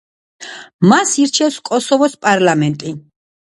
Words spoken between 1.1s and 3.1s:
ირჩევს კოსოვოს პარლამენტი.